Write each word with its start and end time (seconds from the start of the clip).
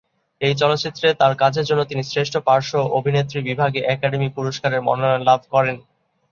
এই 0.41 0.53
চলচ্চিত্রে 0.55 1.07
তার 1.13 1.33
কাজের 1.35 1.65
জন্য 1.65 1.81
তিনি 1.85 2.03
শ্রেষ্ঠ 2.03 2.33
পার্শ্ব 2.47 2.73
অভিনেত্রী 2.97 3.39
বিভাগে 3.41 3.79
একাডেমি 3.93 4.29
পুরস্কারের 4.37 4.85
মনোনয়ন 4.87 5.21
লাভ 5.29 5.41
করেন। 5.53 5.75